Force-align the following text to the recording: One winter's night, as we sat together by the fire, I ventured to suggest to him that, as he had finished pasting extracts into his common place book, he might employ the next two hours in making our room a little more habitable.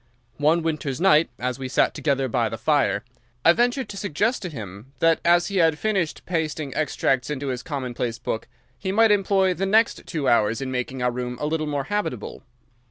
One 0.39 0.63
winter's 0.63 0.99
night, 0.99 1.29
as 1.37 1.59
we 1.59 1.67
sat 1.67 1.93
together 1.93 2.27
by 2.27 2.49
the 2.49 2.57
fire, 2.57 3.03
I 3.45 3.53
ventured 3.53 3.87
to 3.89 3.97
suggest 3.97 4.41
to 4.41 4.49
him 4.49 4.93
that, 4.97 5.19
as 5.23 5.49
he 5.49 5.57
had 5.57 5.77
finished 5.77 6.25
pasting 6.25 6.73
extracts 6.73 7.29
into 7.29 7.49
his 7.49 7.61
common 7.61 7.93
place 7.93 8.17
book, 8.17 8.47
he 8.79 8.91
might 8.91 9.11
employ 9.11 9.53
the 9.53 9.67
next 9.67 10.07
two 10.07 10.27
hours 10.27 10.59
in 10.59 10.71
making 10.71 11.03
our 11.03 11.11
room 11.11 11.37
a 11.39 11.45
little 11.45 11.67
more 11.67 11.83
habitable. 11.83 12.41